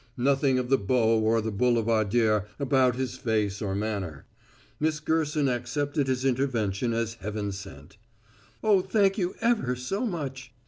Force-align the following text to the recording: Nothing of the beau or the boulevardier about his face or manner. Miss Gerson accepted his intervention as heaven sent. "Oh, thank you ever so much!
Nothing 0.17 0.57
of 0.57 0.69
the 0.69 0.79
beau 0.79 1.19
or 1.19 1.41
the 1.41 1.51
boulevardier 1.51 2.47
about 2.57 2.95
his 2.95 3.17
face 3.17 3.61
or 3.61 3.75
manner. 3.75 4.25
Miss 4.79 4.99
Gerson 4.99 5.47
accepted 5.47 6.07
his 6.07 6.25
intervention 6.25 6.91
as 6.91 7.13
heaven 7.21 7.51
sent. 7.51 7.97
"Oh, 8.63 8.81
thank 8.81 9.19
you 9.19 9.35
ever 9.41 9.75
so 9.75 10.07
much! 10.07 10.53